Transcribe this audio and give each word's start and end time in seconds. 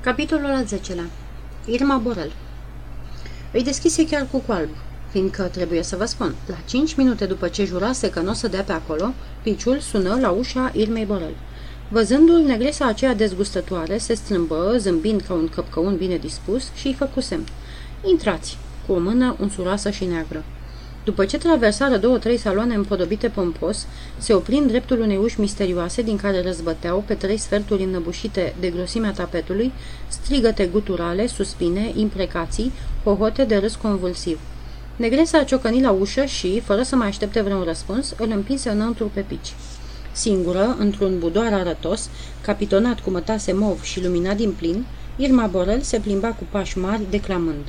Capitolul 0.00 0.50
al 0.50 0.64
10-lea 0.64 1.10
Irma 1.66 1.96
Borel 1.96 2.32
Îi 3.52 3.62
deschise 3.62 4.06
chiar 4.06 4.26
cu 4.30 4.42
alb, 4.46 4.68
fiindcă 5.10 5.42
trebuie 5.42 5.82
să 5.82 5.96
vă 5.96 6.04
spun, 6.04 6.34
la 6.46 6.56
5 6.66 6.94
minute 6.94 7.26
după 7.26 7.48
ce 7.48 7.64
jurase 7.64 8.10
că 8.10 8.20
nu 8.20 8.30
o 8.30 8.32
să 8.32 8.48
dea 8.48 8.62
pe 8.62 8.72
acolo, 8.72 9.12
piciul 9.42 9.78
sună 9.78 10.18
la 10.20 10.30
ușa 10.30 10.72
Irmei 10.74 11.04
Borel. 11.04 11.34
Văzându-l, 11.88 12.42
negresa 12.42 12.86
aceea 12.86 13.14
dezgustătoare 13.14 13.98
se 13.98 14.14
strâmbă, 14.14 14.74
zâmbind 14.76 15.20
ca 15.20 15.34
un 15.34 15.48
căpcăun 15.48 15.96
bine 15.96 16.16
dispus 16.16 16.72
și 16.74 16.86
îi 16.86 16.94
făcu 16.94 17.20
semn. 17.20 17.46
Intrați, 18.04 18.58
cu 18.86 18.92
o 18.92 18.98
mână 18.98 19.36
unsuroasă 19.40 19.90
și 19.90 20.04
neagră. 20.04 20.44
După 21.08 21.24
ce 21.24 21.38
traversară 21.38 21.96
două-trei 21.96 22.36
saloane 22.36 22.74
împodobite 22.74 23.28
pompos, 23.28 23.86
se 24.18 24.34
opri 24.34 24.54
în 24.54 24.66
dreptul 24.66 25.00
unei 25.00 25.16
uși 25.16 25.40
misterioase 25.40 26.02
din 26.02 26.16
care 26.16 26.42
răzbăteau 26.42 27.04
pe 27.06 27.14
trei 27.14 27.36
sferturi 27.36 27.82
înnăbușite 27.82 28.54
de 28.60 28.68
grosimea 28.70 29.12
tapetului, 29.12 29.72
strigăte 30.08 30.66
guturale, 30.66 31.26
suspine, 31.26 31.92
imprecații, 31.94 32.72
hohote 33.04 33.44
de 33.44 33.56
râs 33.56 33.74
convulsiv. 33.74 34.40
Negresa 34.96 35.38
a 35.38 35.44
ciocănit 35.44 35.82
la 35.82 35.90
ușă 35.90 36.24
și, 36.24 36.60
fără 36.60 36.82
să 36.82 36.96
mai 36.96 37.06
aștepte 37.06 37.40
vreun 37.40 37.62
răspuns, 37.62 38.14
îl 38.18 38.30
împinse 38.34 38.70
înăuntru 38.70 39.10
pe 39.14 39.20
pici. 39.20 39.54
Singură, 40.12 40.76
într-un 40.78 41.18
budoar 41.18 41.52
arătos, 41.52 42.08
capitonat 42.40 43.00
cu 43.00 43.10
mătase 43.10 43.52
mov 43.52 43.82
și 43.82 44.02
luminat 44.02 44.36
din 44.36 44.52
plin, 44.52 44.84
Irma 45.16 45.46
Borel 45.46 45.80
se 45.80 45.98
plimba 45.98 46.28
cu 46.28 46.46
pași 46.50 46.78
mari, 46.78 47.02
declamând. 47.10 47.64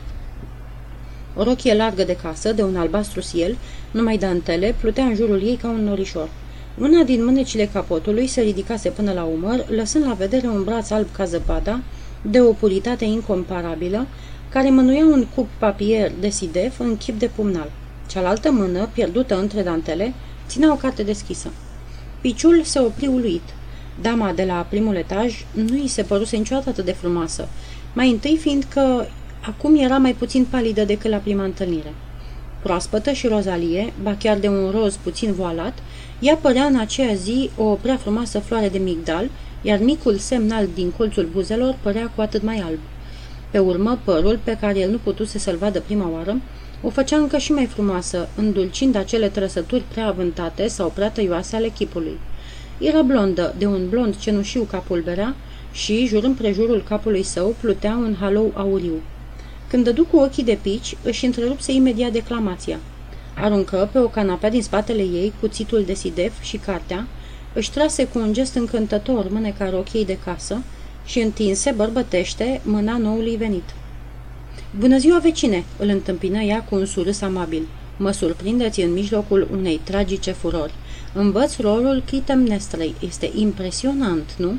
O 1.40 1.44
rochie 1.44 1.74
largă 1.74 2.04
de 2.04 2.16
casă, 2.16 2.54
de 2.54 2.64
un 2.64 2.76
albastru 2.76 3.22
siel, 3.22 3.58
numai 3.92 4.18
dantele, 4.18 4.76
plutea 4.80 5.04
în 5.04 5.16
jurul 5.16 5.42
ei 5.44 5.56
ca 5.56 5.68
un 5.68 5.84
norișor. 5.84 6.30
Una 6.78 7.04
din 7.04 7.26
mânecile 7.26 7.70
capotului 7.74 8.28
se 8.28 8.42
ridicase 8.42 8.90
până 8.90 9.12
la 9.12 9.24
umăr, 9.24 9.66
lăsând 9.70 10.06
la 10.06 10.14
vedere 10.14 10.48
un 10.48 10.64
braț 10.64 10.90
alb 10.90 11.08
ca 11.12 11.26
zăpada, 11.26 11.80
de 12.22 12.42
o 12.42 12.52
puritate 12.52 13.06
incomparabilă, 13.06 14.08
care 14.50 14.70
mânuia 14.70 15.06
un 15.06 15.26
cup 15.36 15.48
papier 15.58 16.12
de 16.20 16.30
sidef 16.30 16.80
în 16.80 16.98
chip 16.98 17.20
de 17.20 17.30
pumnal. 17.36 17.72
Cealaltă 18.08 18.52
mână, 18.52 18.90
pierdută 18.94 19.40
între 19.40 19.62
dantele, 19.62 20.14
ținea 20.48 20.72
o 20.72 20.76
carte 20.76 21.04
deschisă. 21.04 21.52
Piciul 22.22 22.62
se 22.64 22.80
opri 22.80 23.08
uluit. 23.08 23.44
Dama 24.02 24.32
de 24.32 24.44
la 24.44 24.66
primul 24.70 24.96
etaj 24.96 25.46
nu 25.52 25.74
îi 25.74 25.88
se 25.88 26.02
păruse 26.02 26.38
niciodată 26.38 26.70
atât 26.70 26.86
de 26.86 26.92
frumoasă, 26.92 27.48
mai 27.94 28.10
întâi 28.10 28.38
fiindcă 28.38 29.08
Acum 29.42 29.76
era 29.76 29.98
mai 29.98 30.14
puțin 30.14 30.46
palidă 30.50 30.84
decât 30.84 31.12
la 31.12 31.18
prima 31.18 31.44
întâlnire. 31.44 31.94
Proaspătă 32.64 33.12
și 33.12 33.28
rozalie, 33.28 33.94
ba 34.02 34.16
chiar 34.20 34.38
de 34.38 34.48
un 34.48 34.70
roz 34.70 34.96
puțin 34.96 35.34
voalat, 35.34 35.74
ea 36.20 36.36
părea 36.36 36.64
în 36.64 36.80
aceea 36.80 37.14
zi 37.14 37.50
o 37.58 37.64
prea 37.64 37.98
frumoasă 37.98 38.40
floare 38.40 38.70
de 38.70 38.78
migdal, 38.78 39.30
iar 39.62 39.80
micul 39.80 40.18
semnal 40.18 40.68
din 40.74 40.92
colțul 40.98 41.30
buzelor 41.32 41.78
părea 41.82 42.12
cu 42.16 42.22
atât 42.22 42.42
mai 42.42 42.58
alb. 42.58 42.80
Pe 43.52 43.60
urmă, 43.60 44.00
părul, 44.04 44.40
pe 44.44 44.58
care 44.62 44.80
el 44.80 44.90
nu 44.90 44.98
putuse 45.04 45.40
să-l 45.40 45.58
vadă 45.58 45.80
prima 45.80 46.10
oară, 46.14 46.42
o 46.82 46.90
făcea 46.90 47.18
încă 47.18 47.38
și 47.38 47.52
mai 47.52 47.66
frumoasă, 47.66 48.30
îndulcind 48.36 48.96
acele 48.96 49.28
trăsături 49.28 49.84
prea 49.92 50.08
avântate 50.08 50.68
sau 50.68 50.92
prea 50.96 51.10
tăioase 51.12 51.56
ale 51.56 51.68
chipului. 51.68 52.20
Era 52.78 53.02
blondă, 53.02 53.56
de 53.58 53.66
un 53.66 53.90
blond 53.90 54.18
cenușiu 54.18 54.64
ca 54.64 54.78
pulberea, 54.78 55.36
și, 55.72 56.06
jurând 56.08 56.36
prejurul 56.36 56.84
capului 56.88 57.24
său, 57.24 57.56
plutea 57.62 57.96
un 57.96 58.16
halou 58.20 58.52
auriu. 58.56 59.02
Când 59.70 59.84
dădu 59.84 60.06
cu 60.06 60.18
ochii 60.18 60.44
de 60.44 60.58
pici, 60.62 60.96
își 61.04 61.26
întrerupse 61.26 61.72
imediat 61.72 62.12
declamația. 62.12 62.80
Aruncă 63.36 63.90
pe 63.92 64.00
o 64.00 64.08
canapea 64.08 64.50
din 64.50 64.62
spatele 64.62 65.02
ei 65.02 65.34
cuțitul 65.40 65.84
de 65.86 65.94
sidef 65.94 66.42
și 66.42 66.58
cartea, 66.58 67.08
își 67.54 67.72
trase 67.72 68.06
cu 68.06 68.20
un 68.20 68.34
gest 68.34 68.56
încântător 68.56 69.30
mâneca 69.30 69.70
rochiei 69.70 70.06
de 70.06 70.18
casă 70.24 70.64
și 71.06 71.20
întinse 71.20 71.72
bărbătește 71.72 72.62
mâna 72.64 72.98
noului 72.98 73.36
venit. 73.36 73.64
Bună 74.80 74.98
ziua, 74.98 75.20
vecine!" 75.20 75.64
îl 75.78 75.88
întâmpină 75.88 76.42
ea 76.42 76.64
cu 76.64 76.76
un 76.76 76.86
surâs 76.86 77.22
amabil. 77.22 77.68
Mă 77.98 78.12
surprindeți 78.12 78.82
în 78.82 78.94
mijlocul 78.94 79.48
unei 79.52 79.80
tragice 79.84 80.32
furori. 80.32 80.74
Învăț 81.14 81.58
rolul 81.58 82.04
Clitemnestrei. 82.06 82.96
Este 83.00 83.32
impresionant, 83.36 84.36
nu?" 84.38 84.58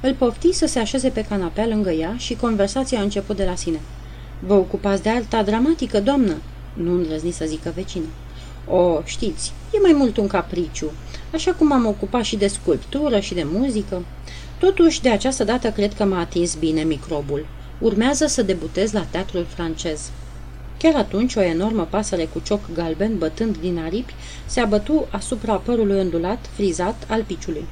Îl 0.00 0.14
pofti 0.14 0.52
să 0.52 0.66
se 0.66 0.78
așeze 0.78 1.08
pe 1.08 1.24
canapea 1.28 1.66
lângă 1.66 1.90
ea 1.90 2.14
și 2.16 2.34
conversația 2.34 2.98
a 2.98 3.02
început 3.02 3.36
de 3.36 3.44
la 3.44 3.54
sine. 3.54 3.80
Vă 4.46 4.54
ocupați 4.54 5.02
de 5.02 5.08
alta 5.08 5.42
dramatică, 5.42 6.00
doamnă?" 6.00 6.36
Nu 6.72 6.92
îndrăzni 6.92 7.30
să 7.30 7.44
zică 7.46 7.72
vecină. 7.74 8.06
O, 8.70 9.00
știți, 9.04 9.52
e 9.72 9.78
mai 9.82 9.92
mult 9.92 10.16
un 10.16 10.26
capriciu, 10.26 10.90
așa 11.34 11.52
cum 11.52 11.72
am 11.72 11.86
ocupat 11.86 12.22
și 12.22 12.36
de 12.36 12.46
sculptură 12.46 13.20
și 13.20 13.34
de 13.34 13.46
muzică. 13.52 14.02
Totuși, 14.58 15.02
de 15.02 15.10
această 15.10 15.44
dată 15.44 15.70
cred 15.70 15.94
că 15.94 16.04
m-a 16.04 16.20
atins 16.20 16.54
bine 16.54 16.82
microbul. 16.82 17.46
Urmează 17.78 18.26
să 18.26 18.42
debutez 18.42 18.92
la 18.92 19.06
teatrul 19.10 19.46
francez. 19.48 20.10
Chiar 20.78 20.94
atunci, 20.94 21.34
o 21.34 21.42
enormă 21.42 21.86
pasăre 21.90 22.24
cu 22.24 22.40
cioc 22.44 22.60
galben, 22.74 23.18
bătând 23.18 23.56
din 23.56 23.78
aripi, 23.78 24.14
se 24.46 24.60
abătu 24.60 25.06
asupra 25.10 25.54
părului 25.54 25.98
ondulat, 25.98 26.50
frizat, 26.54 27.06
al 27.08 27.22
piciului. 27.22 27.64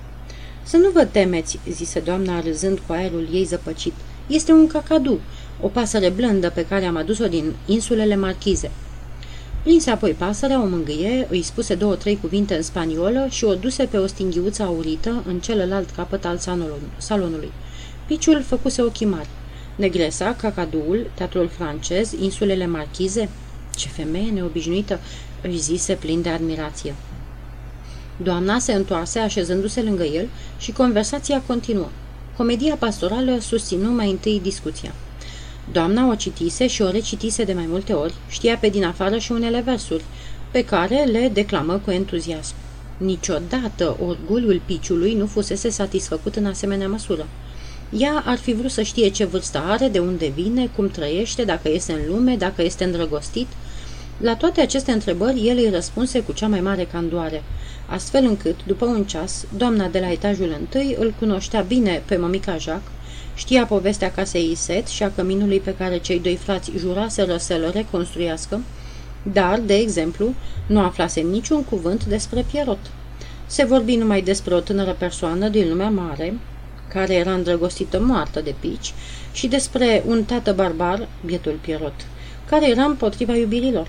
Să 0.63 0.77
nu 0.77 0.91
vă 0.91 1.05
temeți," 1.05 1.59
zise 1.71 2.01
doamna 2.01 2.41
râzând 2.41 2.79
cu 2.87 2.93
aerul 2.93 3.29
ei 3.33 3.45
zăpăcit. 3.45 3.93
Este 4.27 4.53
un 4.53 4.67
cacadu 4.67 5.21
o 5.61 5.69
pasăre 5.69 6.09
blândă 6.09 6.51
pe 6.51 6.67
care 6.67 6.85
am 6.85 6.97
adus-o 6.97 7.27
din 7.27 7.55
insulele 7.67 8.17
Marchize. 8.17 8.71
Prinse 9.63 9.91
apoi 9.91 10.11
pasărea, 10.11 10.63
o 10.63 10.67
mângâie, 10.67 11.27
îi 11.31 11.43
spuse 11.43 11.75
două-trei 11.75 12.19
cuvinte 12.21 12.55
în 12.55 12.63
spaniolă 12.63 13.27
și 13.31 13.45
o 13.45 13.55
duse 13.55 13.85
pe 13.85 13.97
o 13.97 14.07
stinghiuță 14.07 14.63
aurită 14.63 15.23
în 15.27 15.41
celălalt 15.41 15.91
capăt 15.91 16.25
al 16.25 16.39
salonului. 16.97 17.53
Piciul 18.07 18.43
făcuse 18.43 18.83
ochii 18.83 19.07
mari. 19.07 19.29
Negresa, 19.77 20.35
cacaduul, 20.35 21.11
teatrul 21.15 21.49
francez, 21.49 22.13
insulele 22.13 22.67
Marchize. 22.67 23.29
Ce 23.77 23.89
femeie 23.89 24.31
neobișnuită, 24.31 25.01
își 25.43 25.59
zise 25.59 25.95
plin 25.95 26.23
de 26.23 26.29
admirație. 26.29 26.95
Doamna 28.17 28.59
se 28.59 28.73
întoarse 28.73 29.19
așezându-se 29.19 29.83
lângă 29.83 30.05
el 30.05 30.29
și 30.59 30.73
conversația 30.73 31.43
continuă. 31.47 31.89
Comedia 32.37 32.75
pastorală 32.75 33.39
susținu 33.39 33.91
mai 33.91 34.11
întâi 34.11 34.41
discuția. 34.43 34.93
Doamna 35.73 36.09
o 36.09 36.15
citise 36.15 36.67
și 36.67 36.83
o 36.83 36.91
recitise 36.91 37.45
de 37.45 37.53
mai 37.53 37.67
multe 37.69 37.93
ori, 37.93 38.15
știa 38.29 38.57
pe 38.57 38.69
din 38.69 38.85
afară 38.85 39.19
și 39.19 39.33
unele 39.33 39.61
versuri, 39.61 40.05
pe 40.51 40.65
care 40.65 41.05
le 41.05 41.31
declamă 41.33 41.81
cu 41.85 41.91
entuziasm. 41.91 42.55
Niciodată 42.97 43.97
orgoliul 44.07 44.61
piciului 44.65 45.15
nu 45.15 45.27
fusese 45.27 45.71
satisfăcut 45.71 46.37
în 46.37 46.47
asemenea 46.47 46.89
măsură. 46.89 47.27
Ea 47.91 48.23
ar 48.27 48.37
fi 48.37 48.53
vrut 48.53 48.71
să 48.71 48.83
știe 48.83 49.09
ce 49.09 49.25
vârstă 49.25 49.59
are, 49.59 49.89
de 49.89 49.99
unde 49.99 50.33
vine, 50.35 50.71
cum 50.77 50.89
trăiește, 50.89 51.45
dacă 51.45 51.69
este 51.69 51.93
în 51.93 52.01
lume, 52.09 52.37
dacă 52.37 52.63
este 52.63 52.85
îndrăgostit. 52.85 53.47
La 54.21 54.37
toate 54.37 54.61
aceste 54.61 54.93
întrebări, 54.93 55.49
el 55.49 55.57
îi 55.57 55.71
răspunse 55.71 56.21
cu 56.21 56.33
cea 56.33 56.49
mai 56.49 56.61
mare 56.61 56.85
candoare, 56.85 57.43
astfel 57.87 58.25
încât, 58.25 58.57
după 58.67 58.85
un 58.85 59.05
ceas, 59.05 59.45
doamna 59.57 59.87
de 59.87 59.99
la 59.99 60.11
etajul 60.11 60.57
întâi 60.59 60.97
îl 60.99 61.15
cunoștea 61.19 61.61
bine 61.61 62.03
pe 62.07 62.17
mămica 62.17 62.57
Jacques, 62.57 62.93
Știa 63.37 63.67
povestea 63.67 64.13
casei 64.13 64.51
Iset 64.51 64.87
și 64.87 65.03
a 65.03 65.11
căminului 65.11 65.61
pe 65.61 65.75
care 65.75 65.99
cei 65.99 66.21
doi 66.21 66.37
frați 66.37 66.73
juraseră 66.79 67.37
să-l 67.37 67.71
reconstruiască, 67.73 68.61
dar, 69.33 69.61
de 69.61 69.75
exemplu, 69.75 70.35
nu 70.67 70.81
aflase 70.81 71.21
niciun 71.21 71.65
cuvânt 71.65 72.05
despre 72.05 72.45
Pierrot. 72.51 72.79
Se 73.47 73.65
vorbi 73.65 73.97
numai 73.97 74.23
despre 74.23 74.55
o 74.55 74.61
tânără 74.61 74.97
persoană 74.99 75.49
din 75.49 75.69
lumea 75.69 75.91
mare, 75.91 76.39
care 76.89 77.15
era 77.15 77.33
îndrăgostită 77.33 78.01
moartă 78.01 78.41
de 78.41 78.55
pici, 78.61 78.93
și 79.33 79.47
despre 79.47 80.03
un 80.07 80.25
tată 80.25 80.53
barbar, 80.53 81.09
bietul 81.25 81.59
Pierrot, 81.61 82.07
care 82.49 82.69
era 82.69 82.83
împotriva 82.83 83.35
iubirilor. 83.35 83.89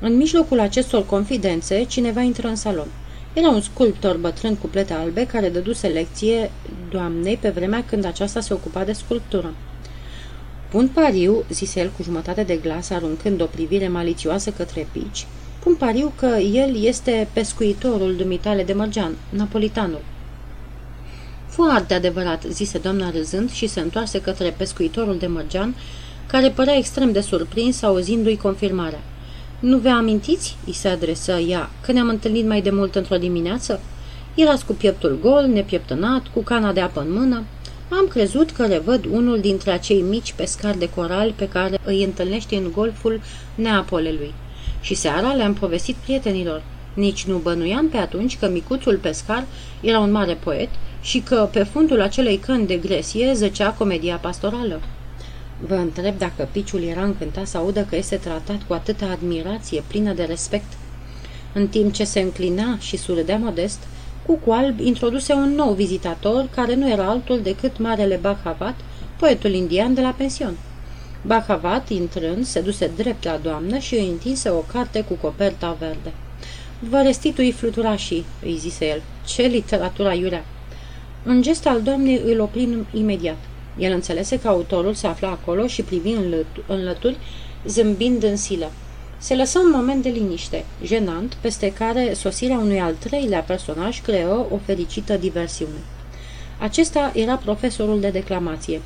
În 0.00 0.16
mijlocul 0.16 0.60
acestor 0.60 1.06
confidențe, 1.06 1.84
cineva 1.84 2.20
intră 2.20 2.48
în 2.48 2.56
salon. 2.56 2.88
Era 3.32 3.48
un 3.48 3.60
sculptor 3.60 4.16
bătrân 4.16 4.56
cu 4.56 4.66
plete 4.66 4.92
albe 4.92 5.26
care 5.26 5.48
dăduse 5.48 5.86
lecție 5.86 6.50
doamnei 6.90 7.36
pe 7.36 7.48
vremea 7.48 7.84
când 7.84 8.04
aceasta 8.04 8.40
se 8.40 8.54
ocupa 8.54 8.84
de 8.84 8.92
sculptură. 8.92 9.54
Pun 10.70 10.88
pariu, 10.88 11.44
zise 11.50 11.80
el 11.80 11.90
cu 11.96 12.02
jumătate 12.02 12.42
de 12.42 12.56
glas, 12.56 12.90
aruncând 12.90 13.40
o 13.40 13.44
privire 13.44 13.88
malițioasă 13.88 14.50
către 14.50 14.88
pici, 14.92 15.26
pun 15.62 15.74
pariu 15.74 16.12
că 16.16 16.26
el 16.36 16.84
este 16.84 17.28
pescuitorul 17.32 18.16
dumitale 18.16 18.64
de 18.64 18.72
mărgean, 18.72 19.16
napolitanul. 19.30 20.00
Foarte 21.46 21.94
adevărat, 21.94 22.44
zise 22.48 22.78
doamna 22.78 23.10
râzând 23.10 23.50
și 23.50 23.66
se 23.66 23.80
întoarse 23.80 24.20
către 24.20 24.54
pescuitorul 24.56 25.18
de 25.18 25.26
mărgean, 25.26 25.74
care 26.26 26.50
părea 26.50 26.76
extrem 26.76 27.12
de 27.12 27.20
surprins 27.20 27.82
auzindu-i 27.82 28.36
confirmarea. 28.36 29.00
Nu 29.58 29.78
vă 29.78 29.88
amintiți?" 29.88 30.56
îi 30.66 30.72
se 30.72 30.88
adresă 30.88 31.32
ea, 31.32 31.70
că 31.80 31.92
ne-am 31.92 32.08
întâlnit 32.08 32.46
mai 32.46 32.62
de 32.62 32.70
mult 32.70 32.94
într-o 32.94 33.16
dimineață? 33.16 33.80
Erați 34.34 34.64
cu 34.64 34.72
pieptul 34.72 35.18
gol, 35.20 35.44
nepieptănat, 35.46 36.26
cu 36.26 36.40
cana 36.40 36.72
de 36.72 36.80
apă 36.80 37.00
în 37.00 37.12
mână. 37.12 37.42
Am 37.90 38.06
crezut 38.08 38.50
că 38.50 38.66
revăd 38.66 39.04
unul 39.04 39.40
dintre 39.40 39.70
acei 39.70 40.00
mici 40.00 40.32
pescari 40.32 40.78
de 40.78 40.88
coral 40.88 41.32
pe 41.36 41.48
care 41.48 41.78
îi 41.84 42.04
întâlnești 42.04 42.54
în 42.54 42.70
golful 42.74 43.20
Neapolelui. 43.54 44.34
Și 44.80 44.94
seara 44.94 45.32
le-am 45.32 45.54
povestit 45.54 45.94
prietenilor. 45.94 46.62
Nici 46.94 47.24
nu 47.24 47.36
bănuiam 47.36 47.88
pe 47.88 47.96
atunci 47.96 48.38
că 48.38 48.48
micuțul 48.48 48.96
pescar 48.96 49.44
era 49.80 49.98
un 49.98 50.10
mare 50.10 50.34
poet 50.34 50.68
și 51.00 51.18
că 51.18 51.48
pe 51.52 51.62
fundul 51.62 52.00
acelei 52.00 52.36
căni 52.36 52.66
de 52.66 52.76
gresie 52.76 53.32
zăcea 53.34 53.70
comedia 53.70 54.16
pastorală. 54.16 54.80
Vă 55.66 55.74
întreb 55.74 56.18
dacă 56.18 56.48
piciul 56.52 56.82
era 56.82 57.02
încântat 57.02 57.46
să 57.46 57.56
audă 57.56 57.86
că 57.88 57.96
este 57.96 58.16
tratat 58.16 58.62
cu 58.66 58.72
atâta 58.72 59.06
admirație, 59.06 59.82
plină 59.86 60.12
de 60.12 60.24
respect. 60.24 60.72
În 61.52 61.68
timp 61.68 61.92
ce 61.92 62.04
se 62.04 62.20
înclina 62.20 62.78
și 62.78 62.96
surâdea 62.96 63.36
modest, 63.36 63.78
Cucu 64.26 64.50
Alb 64.50 64.80
introduse 64.80 65.32
un 65.32 65.54
nou 65.54 65.72
vizitator, 65.72 66.48
care 66.54 66.74
nu 66.74 66.90
era 66.90 67.08
altul 67.08 67.40
decât 67.40 67.78
Marele 67.78 68.16
Bahavat, 68.16 68.74
poetul 69.18 69.50
indian 69.50 69.94
de 69.94 70.00
la 70.00 70.10
pension. 70.10 70.56
Bahavat, 71.22 71.88
intrând, 71.88 72.44
se 72.44 72.60
duse 72.60 72.90
drept 72.96 73.24
la 73.24 73.38
doamnă 73.42 73.78
și 73.78 73.94
îi 73.94 74.08
întinse 74.08 74.50
o 74.50 74.58
carte 74.58 75.00
cu 75.00 75.14
coperta 75.14 75.76
verde. 75.78 76.12
Vă 76.78 77.00
restitui 77.02 77.52
fluturașii, 77.52 78.24
îi 78.42 78.56
zise 78.56 78.86
el. 78.86 79.02
Ce 79.26 79.42
literatura 79.42 80.14
iurea! 80.14 80.44
Un 81.26 81.42
gest 81.42 81.66
al 81.66 81.82
doamnei 81.82 82.22
îl 82.24 82.40
opri 82.40 82.68
imediat. 82.92 83.38
El 83.78 83.92
înțelese 83.92 84.38
că 84.38 84.48
autorul 84.48 84.94
se 84.94 85.06
afla 85.06 85.28
acolo 85.28 85.66
și 85.66 85.82
privi 85.82 86.10
în, 86.10 86.34
lăt- 86.34 86.66
în 86.66 86.84
lături, 86.84 87.16
zâmbind 87.66 88.22
în 88.22 88.36
silă. 88.36 88.70
Se 89.18 89.34
lăsă 89.34 89.58
un 89.58 89.70
moment 89.74 90.02
de 90.02 90.08
liniște, 90.08 90.64
jenant, 90.84 91.34
peste 91.40 91.72
care 91.72 92.12
sosirea 92.14 92.58
unui 92.58 92.80
al 92.80 92.94
treilea 92.98 93.40
personaj 93.40 94.00
creă 94.00 94.46
o 94.50 94.58
fericită 94.64 95.16
diversiune. 95.16 95.78
Acesta 96.58 97.12
era 97.14 97.36
profesorul 97.36 98.00
de 98.00 98.08
declamație. 98.08 98.80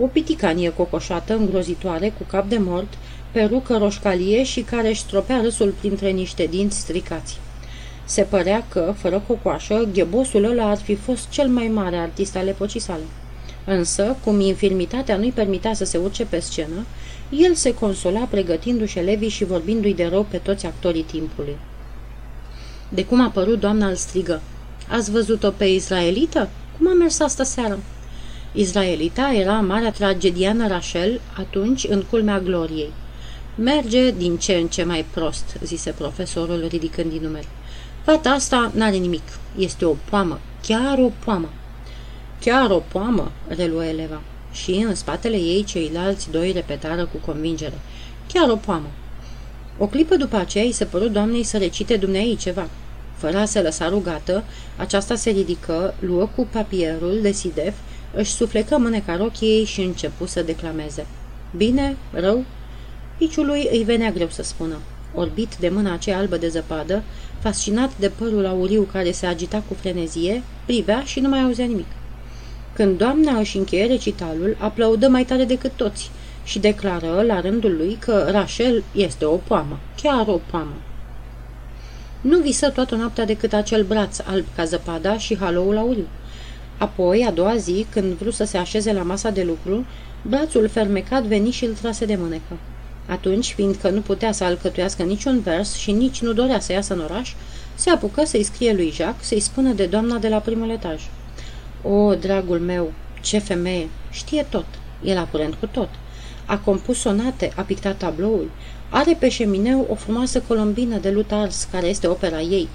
O 0.00 0.06
piticanie 0.06 0.72
cocoșată, 0.72 1.36
îngrozitoare, 1.36 2.08
cu 2.18 2.24
cap 2.30 2.48
de 2.48 2.58
mort, 2.58 2.92
perucă 3.30 3.76
roșcalie 3.76 4.42
și 4.42 4.60
care 4.60 4.88
își 4.88 5.00
stropea 5.00 5.40
râsul 5.40 5.74
printre 5.78 6.10
niște 6.10 6.44
dinți 6.44 6.78
stricați. 6.78 7.40
Se 8.04 8.22
părea 8.22 8.64
că, 8.68 8.94
fără 8.96 9.22
cocoașă, 9.26 9.88
ghebosul 9.92 10.44
ăla 10.44 10.70
ar 10.70 10.76
fi 10.76 10.94
fost 10.94 11.28
cel 11.28 11.48
mai 11.48 11.68
mare 11.68 11.96
artist 11.96 12.36
al 12.36 12.46
epocii 12.46 12.80
sale. 12.80 13.02
Însă, 13.64 14.16
cum 14.24 14.40
infirmitatea 14.40 15.16
nu-i 15.16 15.32
permitea 15.32 15.74
să 15.74 15.84
se 15.84 15.98
urce 15.98 16.24
pe 16.24 16.38
scenă, 16.38 16.86
el 17.30 17.54
se 17.54 17.74
consola 17.74 18.20
pregătindu-și 18.30 18.98
elevii 18.98 19.28
și 19.28 19.44
vorbindu-i 19.44 19.94
de 19.94 20.06
rău 20.06 20.26
pe 20.30 20.36
toți 20.36 20.66
actorii 20.66 21.02
timpului. 21.02 21.56
De 22.88 23.04
cum 23.04 23.20
a 23.20 23.28
părut 23.28 23.60
doamna 23.60 23.88
îl 23.88 23.94
strigă. 23.94 24.40
Ați 24.88 25.10
văzut-o 25.10 25.50
pe 25.50 25.64
Israelită? 25.64 26.48
Cum 26.78 26.88
a 26.88 26.92
mers 26.92 27.20
asta 27.20 27.44
seară? 27.44 27.78
Israelita 28.52 29.32
era 29.34 29.60
marea 29.60 29.92
tragediană 29.92 30.68
Rachel, 30.68 31.20
atunci 31.36 31.86
în 31.88 32.02
culmea 32.02 32.40
gloriei. 32.40 32.92
Merge 33.54 34.10
din 34.10 34.36
ce 34.36 34.52
în 34.52 34.66
ce 34.66 34.84
mai 34.84 35.04
prost, 35.10 35.56
zise 35.64 35.90
profesorul 35.90 36.66
ridicând 36.68 37.10
din 37.10 37.22
numeri. 37.22 37.48
Fata 38.04 38.30
asta 38.30 38.70
n-are 38.74 38.96
nimic. 38.96 39.22
Este 39.58 39.84
o 39.84 39.94
poamă. 40.10 40.40
Chiar 40.62 40.98
o 40.98 41.10
poamă. 41.24 41.48
Chiar 42.40 42.70
o 42.70 42.82
poamă, 42.88 43.32
reluă 43.46 43.84
eleva. 43.84 44.20
Și 44.52 44.70
în 44.70 44.94
spatele 44.94 45.36
ei 45.36 45.64
ceilalți 45.64 46.30
doi 46.30 46.52
repetară 46.52 47.04
cu 47.04 47.16
convingere. 47.26 47.78
Chiar 48.32 48.48
o 48.50 48.56
poamă. 48.56 48.86
O 49.78 49.86
clipă 49.86 50.16
după 50.16 50.36
aceea 50.36 50.64
îi 50.64 50.72
se 50.72 50.84
părut 50.84 51.12
doamnei 51.12 51.42
să 51.42 51.58
recite 51.58 51.96
dumneai 51.96 52.36
ceva. 52.40 52.68
Fără 53.16 53.38
a 53.38 53.44
se 53.44 53.60
lăsa 53.60 53.88
rugată, 53.88 54.44
aceasta 54.76 55.14
se 55.14 55.30
ridică, 55.30 55.94
luă 55.98 56.28
cu 56.36 56.46
papierul 56.50 57.18
de 57.22 57.32
sidef, 57.32 57.74
își 58.14 58.32
suflecă 58.32 58.78
mâneca 58.78 59.16
rochiei 59.16 59.64
și 59.64 59.80
începu 59.80 60.26
să 60.26 60.42
declameze. 60.42 61.06
Bine? 61.56 61.96
Rău? 62.12 62.44
Piciului 63.18 63.68
îi 63.72 63.82
venea 63.84 64.10
greu 64.10 64.28
să 64.28 64.42
spună. 64.42 64.76
Orbit 65.14 65.56
de 65.56 65.68
mâna 65.68 65.92
aceea 65.92 66.18
albă 66.18 66.36
de 66.36 66.48
zăpadă, 66.48 67.02
fascinat 67.38 67.98
de 67.98 68.08
părul 68.08 68.46
auriu 68.46 68.82
care 68.82 69.10
se 69.10 69.26
agita 69.26 69.62
cu 69.68 69.74
frenezie, 69.74 70.42
privea 70.64 71.02
și 71.04 71.20
nu 71.20 71.28
mai 71.28 71.40
auzea 71.40 71.64
nimic. 71.64 71.86
Când 72.78 72.98
doamna 72.98 73.38
își 73.38 73.56
încheie 73.56 73.86
recitalul, 73.86 74.56
aplaudă 74.58 75.08
mai 75.08 75.24
tare 75.24 75.44
decât 75.44 75.72
toți 75.76 76.10
și 76.44 76.58
declară 76.58 77.22
la 77.26 77.40
rândul 77.40 77.76
lui 77.76 77.96
că 78.00 78.28
Rachel 78.30 78.82
este 78.92 79.24
o 79.24 79.36
poamă, 79.36 79.78
chiar 80.02 80.26
o 80.26 80.40
poamă. 80.50 80.76
Nu 82.20 82.38
visă 82.38 82.70
toată 82.70 82.94
noaptea 82.94 83.24
decât 83.24 83.52
acel 83.52 83.84
braț 83.84 84.18
alb 84.18 84.44
ca 84.56 84.64
zăpada 84.64 85.18
și 85.18 85.36
haloul 85.36 85.76
auriu. 85.76 86.06
Apoi, 86.76 87.24
a 87.28 87.30
doua 87.30 87.56
zi, 87.56 87.86
când 87.90 88.12
vrut 88.12 88.34
să 88.34 88.44
se 88.44 88.56
așeze 88.56 88.92
la 88.92 89.02
masa 89.02 89.30
de 89.30 89.42
lucru, 89.42 89.86
brațul 90.22 90.68
fermecat 90.68 91.22
veni 91.22 91.50
și 91.50 91.64
îl 91.64 91.72
trase 91.72 92.04
de 92.04 92.16
mânecă. 92.16 92.56
Atunci, 93.06 93.52
fiindcă 93.52 93.90
nu 93.90 94.00
putea 94.00 94.32
să 94.32 94.44
alcătuiască 94.44 95.02
niciun 95.02 95.40
vers 95.40 95.74
și 95.74 95.92
nici 95.92 96.20
nu 96.20 96.32
dorea 96.32 96.60
să 96.60 96.72
iasă 96.72 96.94
în 96.94 97.00
oraș, 97.00 97.34
se 97.74 97.90
apucă 97.90 98.24
să-i 98.24 98.42
scrie 98.42 98.72
lui 98.72 98.90
Jacques 98.90 99.26
să-i 99.26 99.40
spună 99.40 99.72
de 99.72 99.86
doamna 99.86 100.18
de 100.18 100.28
la 100.28 100.38
primul 100.38 100.70
etaj. 100.70 101.02
O, 101.82 102.14
dragul 102.14 102.58
meu, 102.58 102.92
ce 103.20 103.38
femeie! 103.38 103.88
Știe 104.10 104.46
tot. 104.48 104.66
E 105.02 105.14
la 105.14 105.26
curent 105.26 105.54
cu 105.54 105.66
tot. 105.66 105.88
A 106.46 106.58
compus 106.58 106.98
sonate, 106.98 107.52
a 107.56 107.62
pictat 107.62 107.96
tablouri. 107.96 108.48
Are 108.88 109.16
pe 109.18 109.28
șemineu 109.28 109.86
o 109.90 109.94
frumoasă 109.94 110.40
colombină 110.40 110.98
de 110.98 111.10
Lutars, 111.10 111.68
care 111.70 111.86
este 111.86 112.06
opera 112.06 112.40
ei. 112.40 112.68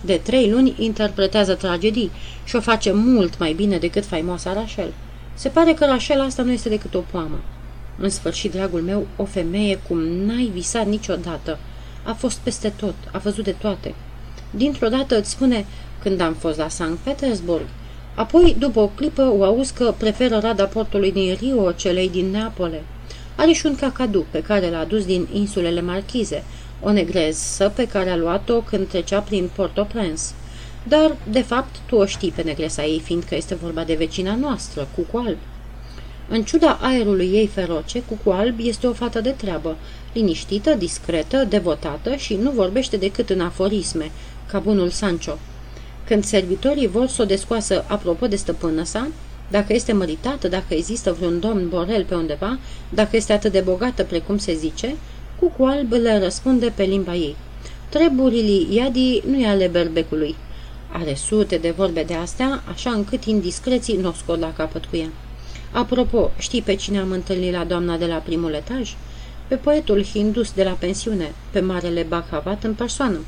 De 0.00 0.20
trei 0.22 0.50
luni 0.50 0.74
interpretează 0.78 1.54
tragedii 1.54 2.10
și 2.44 2.56
o 2.56 2.60
face 2.60 2.92
mult 2.92 3.38
mai 3.38 3.52
bine 3.52 3.78
decât 3.78 4.06
faimoasa 4.06 4.52
Rachel. 4.52 4.92
Se 5.34 5.48
pare 5.48 5.72
că 5.72 5.84
Rachel 5.84 6.20
asta 6.20 6.42
nu 6.42 6.52
este 6.52 6.68
decât 6.68 6.94
o 6.94 7.04
poamă. 7.10 7.40
În 7.98 8.10
sfârșit, 8.10 8.52
dragul 8.52 8.80
meu, 8.80 9.06
o 9.16 9.24
femeie 9.24 9.78
cum 9.88 9.98
n-ai 9.98 10.50
visat 10.52 10.86
niciodată. 10.86 11.58
A 12.02 12.12
fost 12.12 12.38
peste 12.38 12.68
tot, 12.68 12.94
a 13.12 13.18
văzut 13.18 13.44
de 13.44 13.54
toate. 13.58 13.94
Dintr-o 14.50 14.88
dată 14.88 15.18
îți 15.18 15.30
spune, 15.30 15.66
când 16.02 16.20
am 16.20 16.34
fost 16.34 16.58
la 16.58 16.68
Sankt 16.68 16.98
Petersburg, 16.98 17.64
Apoi, 18.14 18.56
după 18.58 18.80
o 18.80 18.86
clipă, 18.86 19.22
o 19.38 19.44
auzi 19.44 19.72
că 19.72 19.94
preferă 19.98 20.38
rada 20.38 20.64
portului 20.64 21.12
din 21.12 21.36
Rio 21.40 21.72
celei 21.72 22.10
din 22.10 22.30
Neapole. 22.30 22.82
Are 23.36 23.52
și 23.52 23.66
un 23.66 23.74
cacadu 23.74 24.26
pe 24.30 24.42
care 24.42 24.70
l-a 24.70 24.78
adus 24.78 25.04
din 25.04 25.28
insulele 25.32 25.80
Marchize, 25.80 26.44
o 26.80 26.92
negreză 26.92 27.72
pe 27.74 27.86
care 27.86 28.10
a 28.10 28.16
luat-o 28.16 28.60
când 28.60 28.88
trecea 28.88 29.20
prin 29.20 29.50
Port-au-Prince. 29.54 30.22
Dar, 30.88 31.16
de 31.30 31.40
fapt, 31.40 31.76
tu 31.86 31.96
o 31.96 32.06
știi 32.06 32.30
pe 32.30 32.42
negresa 32.42 32.84
ei, 32.84 33.00
fiindcă 33.00 33.34
este 33.34 33.54
vorba 33.54 33.84
de 33.84 33.94
vecina 33.94 34.34
noastră, 34.34 34.88
Cucu 34.94 35.22
Alb. 35.26 35.38
În 36.28 36.42
ciuda 36.42 36.78
aerului 36.80 37.30
ei 37.32 37.46
feroce, 37.46 38.02
Cucu 38.02 38.30
Alb 38.30 38.58
este 38.62 38.86
o 38.86 38.92
fată 38.92 39.20
de 39.20 39.30
treabă, 39.30 39.76
liniștită, 40.12 40.74
discretă, 40.74 41.46
devotată 41.48 42.14
și 42.14 42.34
nu 42.34 42.50
vorbește 42.50 42.96
decât 42.96 43.30
în 43.30 43.40
aforisme, 43.40 44.10
ca 44.50 44.58
bunul 44.58 44.88
Sancho. 44.88 45.38
Când 46.04 46.24
servitorii 46.24 46.86
vor 46.86 47.06
să 47.06 47.22
o 47.22 47.24
descoasă 47.24 47.84
apropo 47.88 48.26
de 48.26 48.36
stăpână 48.36 48.84
sa, 48.84 49.08
dacă 49.50 49.72
este 49.72 49.92
măritată, 49.92 50.48
dacă 50.48 50.74
există 50.74 51.12
vreun 51.12 51.40
domn 51.40 51.68
borel 51.68 52.04
pe 52.04 52.14
undeva, 52.14 52.58
dacă 52.88 53.16
este 53.16 53.32
atât 53.32 53.52
de 53.52 53.60
bogată 53.60 54.02
precum 54.04 54.38
se 54.38 54.54
zice, 54.54 54.94
Cucu 55.38 55.64
Alb 55.64 55.92
le 55.92 56.18
răspunde 56.18 56.72
pe 56.74 56.82
limba 56.82 57.14
ei. 57.14 57.36
Treburile 57.88 58.74
iadii 58.74 59.22
nu 59.26 59.40
e 59.40 59.46
ale 59.46 59.66
berbecului. 59.66 60.34
Are 60.92 61.14
sute 61.14 61.56
de 61.56 61.70
vorbe 61.70 62.02
de 62.02 62.14
astea, 62.14 62.62
așa 62.72 62.90
încât 62.90 63.24
indiscreții 63.24 63.96
nu 63.96 64.08
o 64.08 64.12
scot 64.12 64.38
la 64.38 64.52
capăt 64.52 64.84
cu 64.84 64.96
ea. 64.96 65.08
Apropo, 65.72 66.30
știi 66.38 66.62
pe 66.62 66.74
cine 66.74 66.98
am 66.98 67.10
întâlnit 67.10 67.52
la 67.52 67.64
doamna 67.64 67.96
de 67.96 68.06
la 68.06 68.16
primul 68.16 68.52
etaj? 68.52 68.94
Pe 69.48 69.54
poetul 69.54 70.04
hindus 70.04 70.52
de 70.52 70.62
la 70.62 70.70
pensiune, 70.70 71.32
pe 71.50 71.60
marele 71.60 72.06
Bhagavat 72.08 72.64
în 72.64 72.74
persoană. 72.74 73.18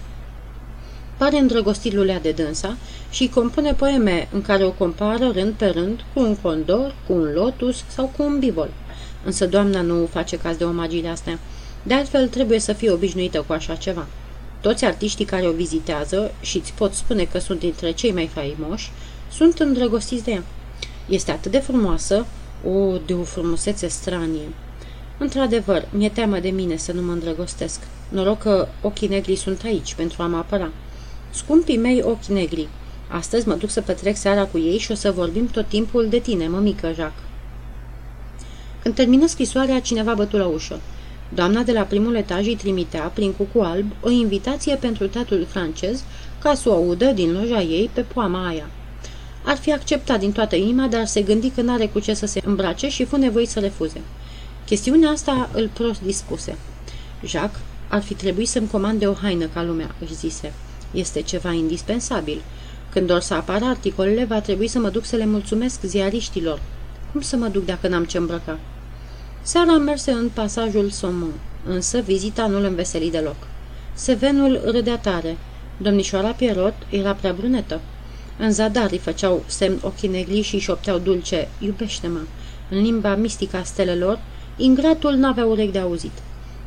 Pare 1.17 1.39
îndrăgostit 1.39 1.93
lulea 1.93 2.21
de 2.21 2.31
dânsa 2.31 2.77
și 3.11 3.29
compune 3.29 3.73
poeme 3.73 4.29
în 4.33 4.43
care 4.43 4.65
o 4.65 4.71
compară 4.71 5.31
rând 5.31 5.53
pe 5.53 5.67
rând 5.67 6.05
cu 6.13 6.21
un 6.21 6.37
condor, 6.37 6.95
cu 7.07 7.13
un 7.13 7.33
lotus 7.33 7.85
sau 7.89 8.13
cu 8.17 8.23
un 8.23 8.39
bivol. 8.39 8.71
Însă 9.25 9.47
doamna 9.47 9.81
nu 9.81 10.07
face 10.07 10.39
caz 10.39 10.57
de 10.57 10.65
omagiile 10.65 11.09
astea. 11.09 11.39
De 11.83 11.95
altfel, 11.95 12.29
trebuie 12.29 12.59
să 12.59 12.73
fie 12.73 12.91
obișnuită 12.91 13.45
cu 13.47 13.53
așa 13.53 13.75
ceva. 13.75 14.07
Toți 14.61 14.85
artiștii 14.85 15.25
care 15.25 15.47
o 15.47 15.53
vizitează, 15.53 16.33
și 16.41 16.57
îți 16.57 16.73
pot 16.73 16.93
spune 16.93 17.25
că 17.25 17.39
sunt 17.39 17.59
dintre 17.59 17.91
cei 17.91 18.13
mai 18.13 18.31
faimoși, 18.33 18.91
sunt 19.33 19.59
îndrăgostiți 19.59 20.25
de 20.25 20.31
ea. 20.31 20.43
Este 21.09 21.31
atât 21.31 21.51
de 21.51 21.59
frumoasă, 21.59 22.27
o, 22.65 22.97
de 23.07 23.15
o 23.15 23.23
frumusețe 23.23 23.89
stranie. 23.89 24.49
Într-adevăr, 25.19 25.89
mi-e 25.91 26.09
teamă 26.09 26.39
de 26.39 26.49
mine 26.49 26.77
să 26.77 26.93
nu 26.93 27.03
mă 27.03 27.13
îndrăgostesc. 27.13 27.81
Noroc 28.09 28.39
că 28.39 28.69
ochii 28.83 29.09
negri 29.09 29.37
sunt 29.37 29.63
aici 29.65 29.95
pentru 29.95 30.23
a 30.23 30.27
mă 30.27 30.37
apăra. 30.37 30.71
Scumpii 31.37 31.77
mei 31.77 32.03
ochi 32.03 32.25
negri, 32.25 32.69
astăzi 33.09 33.49
mă 33.49 33.55
duc 33.55 33.71
să 33.71 33.81
petrec 33.81 34.17
seara 34.17 34.45
cu 34.45 34.59
ei 34.59 34.79
și 34.79 34.91
o 34.91 34.95
să 34.95 35.13
vorbim 35.13 35.47
tot 35.47 35.69
timpul 35.69 36.09
de 36.09 36.19
tine, 36.19 36.49
mămică 36.49 36.87
Jacques. 36.87 37.25
Când 38.83 38.95
termină 38.95 39.27
scrisoarea, 39.27 39.81
cineva 39.81 40.15
bătu 40.15 40.37
la 40.37 40.47
ușă. 40.47 40.81
Doamna 41.35 41.63
de 41.63 41.73
la 41.73 41.83
primul 41.83 42.15
etaj 42.15 42.47
îi 42.47 42.57
trimitea, 42.57 43.01
prin 43.01 43.33
cucu 43.33 43.61
alb, 43.61 43.87
o 44.01 44.11
invitație 44.11 44.75
pentru 44.75 45.07
tatul 45.09 45.47
francez 45.49 46.03
ca 46.39 46.55
să 46.55 46.69
o 46.69 46.73
audă 46.73 47.07
din 47.07 47.33
loja 47.33 47.63
ei 47.63 47.91
pe 47.93 48.01
poama 48.01 48.47
aia. 48.47 48.71
Ar 49.45 49.57
fi 49.57 49.73
acceptat 49.73 50.19
din 50.19 50.33
toată 50.33 50.57
inima, 50.57 50.87
dar 50.87 51.07
se 51.07 51.23
gândi 51.23 51.51
că 51.51 51.61
n-are 51.61 51.87
cu 51.87 51.99
ce 51.99 52.15
să 52.15 52.27
se 52.27 52.41
îmbrace 52.45 52.89
și 52.89 53.05
fu 53.05 53.17
nevoit 53.17 53.49
să 53.49 53.61
refuze. 53.61 54.01
Chestiunea 54.65 55.11
asta 55.11 55.51
îl 55.53 55.71
prost 55.73 56.01
dispuse. 56.01 56.59
Jacques, 57.25 57.63
ar 57.89 58.03
fi 58.03 58.15
trebuit 58.15 58.49
să-mi 58.49 58.69
comande 58.69 59.07
o 59.07 59.13
haină 59.13 59.47
ca 59.47 59.63
lumea, 59.63 59.95
își 60.01 60.15
zise. 60.15 60.53
Este 60.91 61.23
ceva 61.23 61.53
indispensabil. 61.53 62.43
Când 62.93 63.11
or 63.11 63.21
să 63.21 63.35
apară 63.35 63.65
articolele, 63.65 64.25
va 64.25 64.41
trebui 64.41 64.69
să 64.69 64.79
mă 64.79 64.89
duc 64.89 65.05
să 65.05 65.17
le 65.17 65.27
mulțumesc 65.27 65.81
ziariștilor. 65.83 66.61
Cum 67.13 67.21
să 67.21 67.37
mă 67.37 67.47
duc 67.47 67.65
dacă 67.65 67.89
n-am 67.89 68.05
ce 68.05 68.19
îmbrăca? 68.19 68.59
Seara 69.43 69.73
am 69.73 69.83
mers 69.83 70.07
în 70.07 70.31
pasajul 70.35 70.91
Somon, 70.91 71.33
însă 71.67 72.01
vizita 72.01 72.47
nu-l 72.47 72.65
înveseli 72.65 73.11
deloc. 73.11 73.37
Sevenul 73.95 74.61
râdea 74.65 74.99
tare. 74.99 75.37
Domnișoara 75.77 76.31
Pierrot 76.31 76.75
era 76.91 77.13
prea 77.13 77.33
brunetă. 77.33 77.81
În 78.39 78.53
zadar 78.53 78.91
îi 78.91 78.99
făceau 78.99 79.45
semn 79.47 79.79
ochii 79.83 80.09
negri 80.09 80.41
și 80.41 80.59
șopteau 80.59 80.99
dulce, 80.99 81.49
iubește-mă. 81.59 82.21
În 82.71 82.83
limba 82.83 83.15
mistică 83.15 83.57
a 83.57 83.63
stelelor, 83.63 84.19
ingratul 84.57 85.13
n-avea 85.13 85.45
urechi 85.45 85.73
de 85.73 85.79
auzit. 85.79 86.13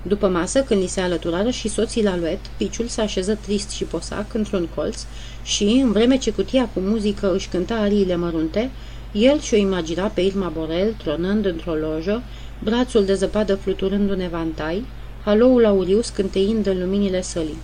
După 0.02 0.28
masă, 0.28 0.62
când 0.62 0.82
li 0.82 0.88
se 0.88 1.02
alăturară 1.02 1.50
și 1.50 1.68
soții 1.68 2.04
la 2.04 2.18
luet, 2.18 2.40
piciul 2.58 2.88
se 2.88 3.02
așeză 3.02 3.38
trist 3.42 3.70
și 3.70 3.84
posac 3.84 4.34
într-un 4.34 4.68
colț 4.76 5.02
și, 5.44 5.64
în 5.64 5.92
vreme 5.92 6.18
ce 6.18 6.32
cutia 6.32 6.70
cu 6.74 6.80
muzică 6.80 7.34
își 7.34 7.48
cânta 7.48 7.76
ariile 7.76 8.16
mărunte, 8.16 8.70
el 9.12 9.40
și-o 9.40 9.58
imagina 9.58 10.08
pe 10.08 10.22
Irma 10.22 10.48
Borel 10.48 10.94
tronând 10.98 11.46
într-o 11.46 11.74
lojă, 11.74 12.24
brațul 12.64 13.06
de 13.06 13.14
zăpadă 13.14 13.56
fluturând 13.56 14.10
un 14.10 14.20
evantai, 14.20 14.86
haloul 15.24 15.66
auriu 15.66 16.02
scânteind 16.02 16.66
în 16.66 16.80
luminile 16.80 17.22
sălii. 17.22 17.58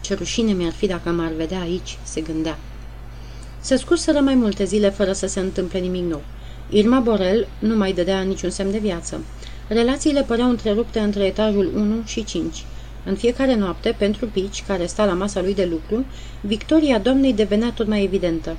Ce 0.00 0.14
rușine 0.14 0.52
mi-ar 0.52 0.72
fi 0.72 0.86
dacă 0.86 1.10
m-ar 1.10 1.32
vedea 1.36 1.60
aici, 1.60 1.98
se 2.02 2.20
gândea. 2.20 2.58
Se 3.60 3.76
scurseră 3.76 4.20
mai 4.20 4.34
multe 4.34 4.64
zile 4.64 4.90
fără 4.90 5.12
să 5.12 5.26
se 5.26 5.40
întâmple 5.40 5.78
nimic 5.78 6.02
nou. 6.02 6.22
Irma 6.70 6.98
Borel 6.98 7.48
nu 7.58 7.76
mai 7.76 7.92
dădea 7.92 8.20
niciun 8.20 8.50
semn 8.50 8.70
de 8.70 8.78
viață. 8.78 9.20
Relațiile 9.68 10.22
păreau 10.22 10.48
întrerupte 10.48 10.98
între 10.98 11.24
etajul 11.24 11.70
1 11.74 12.02
și 12.04 12.24
5. 12.24 12.64
În 13.04 13.14
fiecare 13.14 13.54
noapte, 13.54 13.94
pentru 13.98 14.26
Pici, 14.26 14.64
care 14.66 14.86
sta 14.86 15.04
la 15.04 15.12
masa 15.12 15.40
lui 15.40 15.54
de 15.54 15.64
lucru, 15.64 16.04
victoria 16.40 16.98
doamnei 16.98 17.32
devenea 17.32 17.72
tot 17.72 17.86
mai 17.86 18.02
evidentă. 18.02 18.56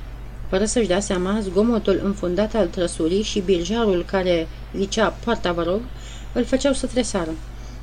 Fără 0.49 0.65
să-și 0.65 0.87
dea 0.87 0.99
seama, 0.99 1.39
zgomotul 1.41 2.01
înfundat 2.03 2.55
al 2.55 2.67
trăsurii 2.67 3.21
și 3.21 3.39
birjarul 3.39 4.05
care 4.05 4.47
zicea, 4.77 5.07
poarta 5.23 5.51
vă 5.51 5.63
rog, 5.63 5.81
îl 6.33 6.45
făceau 6.45 6.73
să 6.73 6.87
tresară. 6.87 7.31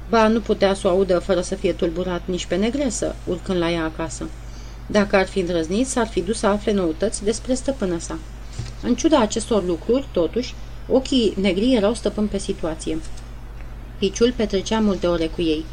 Ba, 0.08 0.28
nu 0.28 0.40
putea 0.40 0.74
să 0.74 0.86
o 0.86 0.90
audă 0.90 1.18
fără 1.18 1.40
să 1.40 1.54
fie 1.54 1.72
tulburat 1.72 2.22
nici 2.24 2.46
pe 2.46 2.56
negresă, 2.56 3.14
urcând 3.26 3.58
la 3.58 3.70
ea 3.70 3.84
acasă. 3.84 4.28
Dacă 4.86 5.16
ar 5.16 5.26
fi 5.26 5.38
îndrăznit, 5.38 5.86
s-ar 5.86 6.06
fi 6.06 6.20
dus 6.20 6.38
să 6.38 6.46
afle 6.46 6.72
noutăți 6.72 7.24
despre 7.24 7.54
stăpână 7.54 7.98
sa. 7.98 8.18
În 8.82 8.94
ciuda 8.94 9.20
acestor 9.20 9.64
lucruri, 9.64 10.08
totuși, 10.12 10.54
ochii 10.88 11.34
negri 11.40 11.74
erau 11.74 11.94
stăpân 11.94 12.26
pe 12.26 12.38
situație. 12.38 12.98
Piciul 13.98 14.32
petrecea 14.36 14.80
multe 14.80 15.06
ore 15.06 15.26
cu 15.26 15.42
ei. 15.42 15.64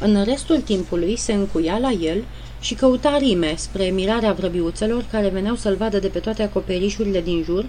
În 0.00 0.24
restul 0.24 0.60
timpului 0.60 1.16
se 1.16 1.32
încuia 1.32 1.78
la 1.78 1.90
el 1.90 2.24
și 2.60 2.74
căuta 2.74 3.18
rime 3.18 3.54
spre 3.56 3.84
mirarea 3.84 4.32
vrăbiuțelor 4.32 5.04
care 5.10 5.28
veneau 5.28 5.54
să-l 5.54 5.76
vadă 5.76 5.98
de 5.98 6.08
pe 6.08 6.18
toate 6.18 6.42
acoperișurile 6.42 7.20
din 7.20 7.42
jur, 7.42 7.66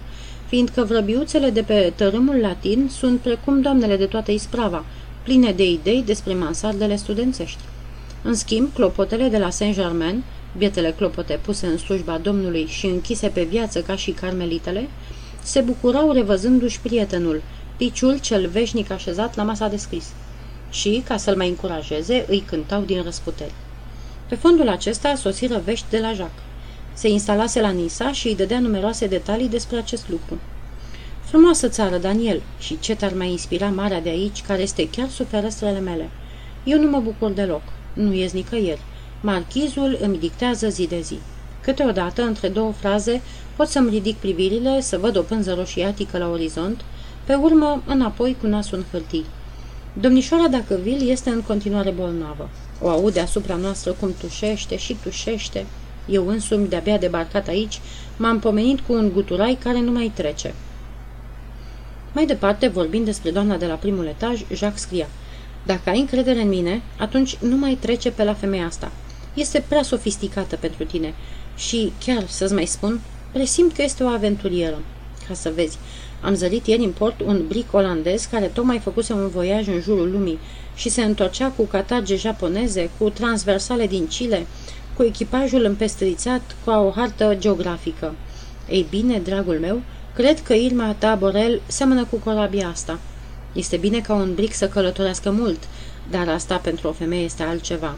fiindcă 0.48 0.84
vrăbiuțele 0.84 1.50
de 1.50 1.62
pe 1.62 1.94
tărâmul 1.96 2.36
latin 2.36 2.90
sunt 2.98 3.20
precum 3.20 3.62
doamnele 3.62 3.98
de 3.98 4.06
toată 4.06 4.32
isprava, 4.32 4.86
pline 5.24 5.52
de 5.52 5.70
idei 5.70 6.04
despre 6.06 6.34
mansardele 6.34 6.96
studențești. 6.96 7.60
În 8.24 8.34
schimb, 8.34 8.74
clopotele 8.74 9.28
de 9.28 9.38
la 9.38 9.50
Saint-Germain, 9.50 10.24
bietele 10.58 10.94
clopote 10.98 11.40
puse 11.42 11.66
în 11.66 11.78
slujba 11.78 12.18
Domnului 12.18 12.66
și 12.66 12.86
închise 12.86 13.28
pe 13.28 13.44
viață 13.44 13.82
ca 13.82 13.96
și 13.96 14.12
carmelitele, 14.12 14.90
se 15.44 15.62
bucurau 15.62 16.12
revăzându-și 16.12 16.80
prietenul, 16.80 17.42
piciul 17.78 18.20
cel 18.20 18.48
veșnic 18.48 18.92
așezat 18.92 19.36
la 19.36 19.44
masa 19.44 19.68
de 19.68 19.78
scris. 19.78 20.06
Și, 20.70 21.04
ca 21.06 21.18
să-l 21.18 21.36
mai 21.36 21.48
încurajeze, 21.48 22.26
îi 22.30 22.44
cântau 22.46 22.82
din 22.82 23.04
răsputeri. 23.04 23.54
Pe 24.30 24.36
fondul 24.36 24.68
acesta 24.68 25.16
sosiră 25.16 25.62
vești 25.66 25.86
de 25.90 26.00
la 26.00 26.14
Jacques. 26.14 26.44
Se 26.94 27.10
instalase 27.10 27.62
la 27.62 27.70
Nisa 27.70 28.12
și 28.12 28.28
îi 28.28 28.36
dădea 28.36 28.60
numeroase 28.60 29.08
detalii 29.08 29.50
despre 29.50 29.78
acest 29.78 30.10
lucru. 30.10 30.40
Frumoasă 31.24 31.68
țară, 31.68 31.98
Daniel, 31.98 32.42
și 32.60 32.80
ce 32.80 32.96
te-ar 32.96 33.14
mai 33.14 33.30
inspira 33.30 33.68
marea 33.68 34.02
de 34.02 34.10
aici, 34.10 34.42
care 34.42 34.62
este 34.62 34.90
chiar 34.90 35.10
sub 35.10 35.28
ferestrele 35.28 35.80
mele. 35.80 36.10
Eu 36.64 36.80
nu 36.80 36.90
mă 36.90 37.00
bucur 37.00 37.32
deloc, 37.32 37.62
nu 37.94 38.14
ies 38.14 38.32
nicăieri. 38.32 38.82
Marchizul 39.22 39.98
îmi 40.02 40.18
dictează 40.18 40.70
zi 40.70 40.88
de 40.88 41.00
zi. 41.02 41.20
Câteodată, 41.62 42.22
între 42.22 42.48
două 42.48 42.72
fraze, 42.72 43.22
pot 43.62 43.70
să-mi 43.70 43.90
ridic 43.90 44.18
privirile, 44.18 44.82
să 44.82 44.98
văd 44.98 45.18
o 45.18 45.22
pânză 45.22 45.54
roșiatică 45.54 46.18
la 46.18 46.30
orizont, 46.30 46.82
pe 47.24 47.34
urmă, 47.34 47.84
înapoi 47.86 48.36
cu 48.42 48.48
nasul 48.48 48.78
în 48.78 48.84
hârtii. 48.92 49.26
Domnișoara 49.94 50.48
dacă 50.48 50.80
vil 50.84 51.10
este 51.10 51.30
în 51.30 51.42
continuare 51.42 51.90
bolnavă. 51.90 52.50
O 52.82 52.90
aude 52.90 53.20
asupra 53.20 53.56
noastră 53.56 53.92
cum 53.92 54.14
tușește 54.20 54.78
și 54.78 54.98
tușește. 55.04 55.66
Eu 56.10 56.28
însumi, 56.28 56.68
de-abia 56.68 56.98
debarcat 56.98 57.48
aici, 57.48 57.80
m-am 58.18 58.40
pomenit 58.40 58.80
cu 58.80 58.94
un 58.94 59.12
guturai 59.14 59.58
care 59.64 59.80
nu 59.80 59.92
mai 59.92 60.12
trece. 60.16 60.54
Mai 62.12 62.26
departe, 62.26 62.68
vorbind 62.68 63.06
despre 63.06 63.32
doamna 63.32 63.58
de 63.58 63.66
la 63.66 63.76
primul 63.76 64.06
etaj, 64.06 64.44
Jacques 64.54 64.82
scria 64.82 65.08
Dacă 65.66 65.90
ai 65.90 66.00
încredere 66.00 66.42
în 66.42 66.48
mine, 66.48 66.82
atunci 66.98 67.36
nu 67.36 67.56
mai 67.56 67.78
trece 67.82 68.12
pe 68.12 68.24
la 68.24 68.34
femeia 68.34 68.66
asta. 68.66 68.92
Este 69.34 69.64
prea 69.68 69.84
sofisticată 69.84 70.56
pentru 70.56 70.84
tine 70.84 71.14
și, 71.58 71.92
chiar 72.06 72.28
să-ți 72.28 72.54
mai 72.54 72.66
spun, 72.66 73.02
presimt 73.32 73.74
că 73.74 73.82
este 73.82 74.04
o 74.04 74.08
aventurieră. 74.08 74.80
Ca 75.28 75.34
să 75.34 75.52
vezi, 75.56 75.78
am 76.22 76.34
zărit 76.34 76.68
ieri 76.68 76.84
în 76.84 76.92
port 76.92 77.22
un 77.22 77.48
bric 77.48 77.74
olandez 77.74 78.26
care 78.32 78.46
tocmai 78.46 78.80
făcuse 78.80 79.14
un 79.14 79.28
voiaj 79.28 79.68
în 79.68 79.82
jurul 79.82 80.12
lumii 80.12 80.40
și 80.76 80.90
se 80.90 81.04
întorcea 81.04 81.48
cu 81.48 81.64
catarge 81.64 82.16
japoneze, 82.16 82.90
cu 82.98 83.10
transversale 83.10 83.88
din 83.88 84.08
Chile, 84.08 84.46
cu 84.96 85.04
echipajul 85.04 85.64
împestrițat 85.64 86.42
cu 86.64 86.70
o 86.70 86.92
hartă 86.96 87.36
geografică. 87.40 88.14
Ei 88.70 88.86
bine, 88.90 89.20
dragul 89.20 89.58
meu, 89.60 89.82
cred 90.16 90.42
că 90.42 90.54
Irma 90.54 90.96
ta, 90.98 91.16
Borel, 91.16 91.62
seamănă 91.68 92.06
cu 92.10 92.16
corabia 92.16 92.68
asta. 92.68 93.00
Este 93.54 93.78
bine 93.78 94.00
ca 94.00 94.14
un 94.14 94.34
bric 94.34 94.54
să 94.54 94.68
călătorească 94.68 95.32
mult, 95.32 95.60
dar 96.10 96.28
asta 96.30 96.56
pentru 96.56 96.88
o 96.88 96.92
femeie 96.92 97.24
este 97.24 97.44
altceva. 97.44 97.96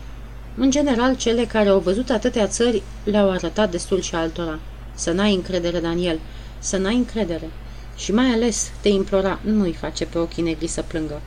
În 0.57 0.71
general, 0.71 1.15
cele 1.15 1.45
care 1.45 1.69
au 1.69 1.79
văzut 1.79 2.09
atâtea 2.09 2.47
țări 2.47 2.81
le-au 3.03 3.31
arătat 3.31 3.71
destul 3.71 4.01
și 4.01 4.15
altora. 4.15 4.59
Să 4.95 5.11
n-ai 5.11 5.33
încredere, 5.33 5.79
Daniel, 5.79 6.19
să 6.59 6.77
n-ai 6.77 6.95
încredere. 6.95 7.49
Și 7.95 8.13
mai 8.13 8.25
ales 8.25 8.71
te 8.81 8.89
implora, 8.89 9.39
nu-i 9.41 9.73
face 9.73 10.05
pe 10.05 10.17
ochii 10.17 10.43
negri 10.43 10.67
să 10.67 10.81
plângă. 10.81 11.21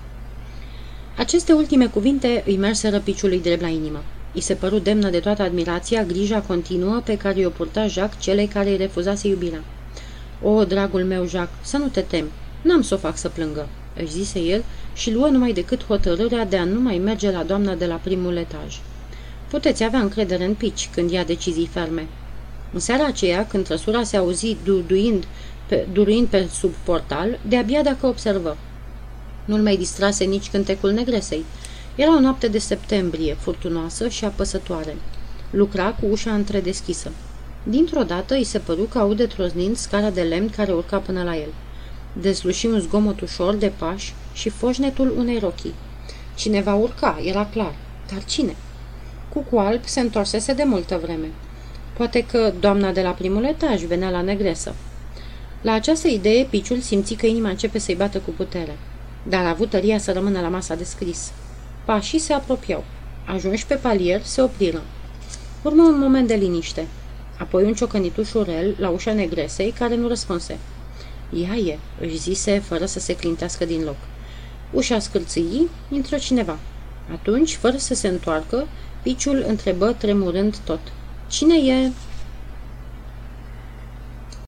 Aceste 1.17 1.53
ultime 1.53 1.87
cuvinte 1.87 2.43
îi 2.47 2.57
merseră 2.57 3.01
piciului 3.01 3.41
drept 3.41 3.61
la 3.61 3.69
inimă. 3.69 4.03
I 4.33 4.41
se 4.41 4.55
păru 4.55 4.79
demnă 4.79 5.11
de 5.11 5.19
toată 5.19 5.43
admirația, 5.43 6.05
grija 6.05 6.41
continuă 6.41 7.01
pe 7.05 7.17
care 7.17 7.47
o 7.47 7.51
purta 7.51 7.87
Jacques 7.87 8.23
celei 8.23 8.47
care 8.47 8.71
îi 8.71 8.77
refuzase 8.77 9.29
iubirea. 9.29 9.65
O, 10.43 10.65
dragul 10.65 11.05
meu, 11.05 11.27
Jacques, 11.27 11.69
să 11.69 11.77
nu 11.77 11.87
te 11.87 12.01
temi. 12.01 12.31
N-am 12.63 12.83
să 12.83 12.95
o 12.95 12.97
fac 12.97 13.17
să 13.17 13.29
plângă, 13.29 13.69
își 13.97 14.11
zise 14.11 14.39
el 14.39 14.65
și 14.95 15.13
luă 15.13 15.27
numai 15.27 15.53
decât 15.53 15.85
hotărârea 15.85 16.45
de 16.45 16.57
a 16.57 16.65
nu 16.65 16.81
mai 16.81 16.99
merge 16.99 17.31
la 17.31 17.43
doamna 17.43 17.75
de 17.75 17.87
la 17.87 17.95
primul 17.95 18.37
etaj. 18.37 18.81
Puteți 19.51 19.85
avea 19.85 20.01
încredere 20.01 20.45
în 20.45 20.55
pici 20.55 20.89
când 20.93 21.11
ia 21.11 21.25
decizii 21.25 21.67
ferme. 21.67 22.07
În 22.73 22.81
seara 22.81 23.05
aceea, 23.05 23.47
când 23.47 23.65
trăsura 23.65 24.03
se 24.03 24.17
auzi 24.17 24.57
duduind 24.65 25.25
pe, 25.67 25.87
duruind 25.93 26.27
pe 26.27 26.49
sub 26.53 26.73
portal, 26.85 27.39
de-abia 27.49 27.83
dacă 27.83 28.07
observă. 28.07 28.57
Nu-l 29.45 29.61
mai 29.61 29.77
distrase 29.77 30.25
nici 30.25 30.51
cântecul 30.51 30.93
negresei. 30.93 31.45
Era 31.95 32.17
o 32.17 32.21
noapte 32.21 32.49
de 32.49 32.59
septembrie, 32.59 33.35
furtunoasă 33.35 34.09
și 34.09 34.25
apăsătoare. 34.25 34.97
Lucra 35.51 35.91
cu 35.91 36.07
ușa 36.07 36.35
întredeschisă. 36.35 37.11
Dintr-o 37.63 38.03
dată 38.03 38.35
îi 38.35 38.45
se 38.45 38.59
păru 38.59 38.83
că 38.83 38.99
aude 38.99 39.27
troznind 39.27 39.77
scara 39.77 40.11
de 40.11 40.23
lemn 40.23 40.51
care 40.51 40.73
urca 40.73 40.99
până 40.99 41.23
la 41.23 41.37
el. 41.37 41.49
Dezluși 42.13 42.67
un 42.67 42.81
zgomot 42.81 43.21
ușor 43.21 43.55
de 43.55 43.73
pași 43.79 44.15
și 44.33 44.49
foșnetul 44.49 45.15
unei 45.19 45.39
rochii. 45.39 45.75
Cineva 46.35 46.75
urca, 46.75 47.19
era 47.25 47.47
clar. 47.47 47.75
Dar 48.13 48.25
cine? 48.25 48.57
Cucu 49.29 49.59
alb 49.59 49.85
se 49.85 50.01
întorsese 50.01 50.53
de 50.53 50.63
multă 50.65 51.01
vreme. 51.03 51.27
Poate 51.97 52.25
că 52.25 52.53
doamna 52.61 52.93
de 52.93 53.03
la 53.03 53.11
primul 53.11 53.45
etaj 53.45 53.83
venea 53.83 54.11
la 54.11 54.21
negresă. 54.21 54.75
La 55.63 55.73
această 55.73 56.09
idee, 56.09 56.45
piciul 56.45 56.81
simți 56.81 57.15
că 57.15 57.27
inima 57.27 57.49
începe 57.49 57.79
să-i 57.79 57.95
bată 57.95 58.19
cu 58.19 58.31
putere, 58.31 58.79
dar 59.23 59.45
a 59.45 59.49
avut 59.49 59.71
tăria 59.71 59.99
să 59.99 60.13
rămână 60.13 60.41
la 60.41 60.49
masa 60.49 60.75
de 60.75 60.85
scris. 60.85 61.33
Pașii 61.85 62.19
se 62.19 62.33
apropiau. 62.33 62.85
Ajunși 63.25 63.67
pe 63.67 63.75
palier, 63.75 64.23
se 64.23 64.43
opriră. 64.43 64.83
Urmă 65.63 65.83
un 65.83 65.99
moment 65.99 66.27
de 66.27 66.35
liniște. 66.35 66.87
Apoi 67.39 67.65
un 67.65 67.75
ciocănit 67.75 68.17
ușurel 68.17 68.75
la 68.79 68.89
ușa 68.89 69.13
negresei, 69.13 69.71
care 69.71 69.97
nu 69.97 70.09
răspunse. 70.09 70.59
Ea 71.43 71.57
e, 71.57 71.79
își 72.01 72.17
zise, 72.17 72.59
fără 72.59 72.87
să 72.87 73.01
se 73.01 73.17
clintească 73.17 73.65
din 73.65 73.83
loc. 73.85 73.97
Ușa 74.73 74.99
scârțâi, 74.99 75.69
intră 75.91 76.17
cineva. 76.17 76.59
Atunci, 77.13 77.55
fără 77.55 77.77
să 77.77 77.95
se 77.95 78.09
întoarcă, 78.09 78.67
piciul 79.03 79.45
întrebă 79.47 79.93
tremurând 79.93 80.57
tot. 80.57 80.81
Cine 81.29 81.59
e? 81.59 81.93